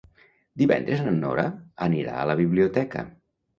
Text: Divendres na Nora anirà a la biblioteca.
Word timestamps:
Divendres 0.61 1.03
na 1.09 1.13
Nora 1.19 1.45
anirà 1.89 2.17
a 2.17 2.27
la 2.33 2.39
biblioteca. 2.43 3.09